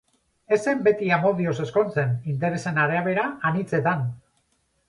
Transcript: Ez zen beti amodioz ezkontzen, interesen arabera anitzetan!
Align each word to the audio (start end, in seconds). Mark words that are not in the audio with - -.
Ez 0.55 0.57
zen 0.69 0.79
beti 0.87 1.11
amodioz 1.17 1.53
ezkontzen, 1.65 2.17
interesen 2.33 2.83
arabera 2.87 3.27
anitzetan! 3.51 4.05